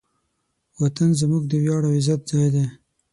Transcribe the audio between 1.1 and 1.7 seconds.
زموږ د